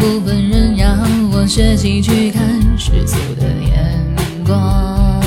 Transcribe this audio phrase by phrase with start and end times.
[0.00, 0.98] 部分人让
[1.30, 2.42] 我学习去看
[2.78, 4.14] 世俗的眼
[4.46, 5.20] 光。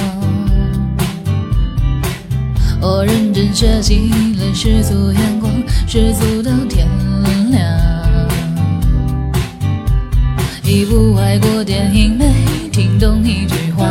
[2.82, 5.52] 我认真学习了世俗眼光，
[5.88, 6.88] 世俗到天
[7.52, 7.62] 亮。
[10.64, 12.33] 一部外国电影没
[12.71, 13.86] 听懂一句话，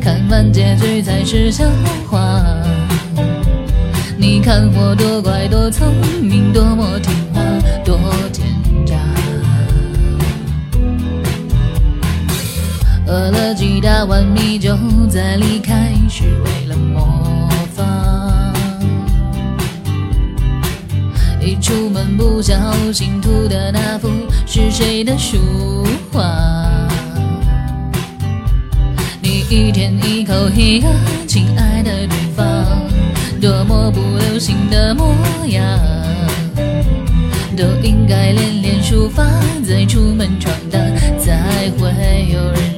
[0.00, 1.64] 看完结局才是笑
[2.10, 2.44] 话。
[4.18, 7.40] 你看我多乖多聪明，多么听话，
[7.84, 7.96] 多
[8.32, 8.44] 奸
[8.84, 8.96] 诈。
[13.14, 14.76] 喝了几大碗米酒
[15.08, 18.52] 再离开，是为了模仿。
[21.40, 22.56] 一出门不小
[22.92, 24.10] 心涂的那幅
[24.48, 25.38] 是谁的书
[26.10, 26.20] 画？
[29.22, 30.88] 你一天一口一个
[31.28, 32.44] 亲爱的对方，
[33.40, 35.14] 多么不流行的模
[35.46, 35.62] 样，
[37.56, 39.24] 都应该练练书法，
[39.64, 40.80] 再出门闯荡，
[41.20, 41.88] 才会
[42.32, 42.73] 有人。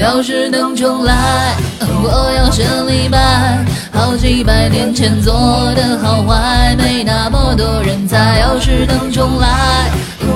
[0.00, 1.54] 要是能重来，
[2.02, 3.62] 我要选李白。
[3.92, 5.34] 好几百年前做
[5.76, 8.38] 的好坏，没那么多人猜。
[8.40, 9.90] 要是能重来，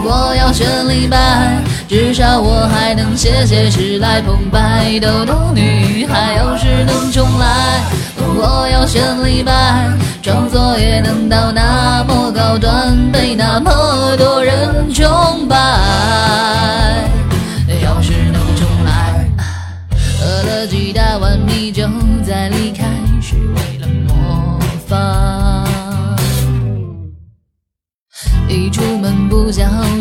[0.05, 6.35] 我要选李白，至少我还能写写诗来澎湃逗逗女孩。
[6.35, 7.81] 要是能重来，
[8.19, 9.89] 我要选李白，
[10.23, 16.54] 创作也能到那么高端，被那么多人崇拜。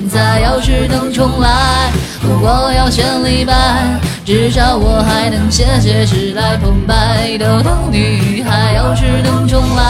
[0.00, 0.40] 现在。
[0.40, 1.92] 要是能重来，
[2.24, 3.52] 我要选李白，
[4.24, 8.72] 至少我还能写写诗来澎湃逗逗女孩。
[8.72, 9.82] 要是能重来，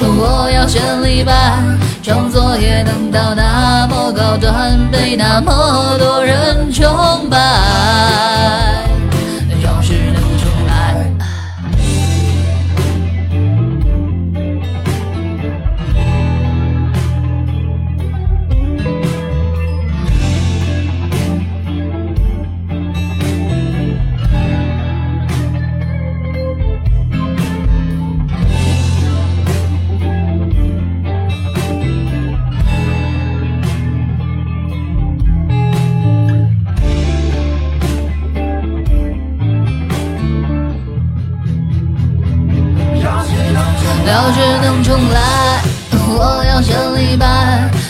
[0.00, 1.60] 我要选李白，
[2.02, 8.93] 创作也能到那么高端，被那么多人崇拜。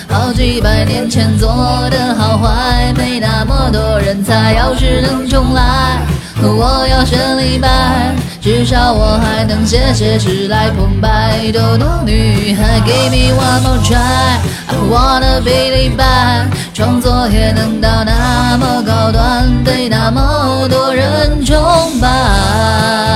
[0.08, 1.48] 好几百年前做
[1.90, 4.52] 的好坏，没那么多人猜。
[4.54, 5.98] 要是能重来，
[6.42, 12.80] 我要选李白，至少我还能写写诗来澎湃逗逗女孩。
[12.80, 21.56] Give me one more try, I wanna be 李白，创作也能到那么高端，被那么多人崇
[22.00, 23.13] 拜。